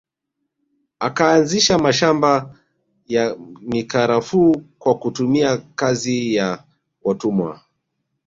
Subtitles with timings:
[0.99, 2.55] Akaanzisha mashamba
[3.07, 6.63] ya mikarafuu kwa kutumia kazi ya
[7.03, 7.61] watumwa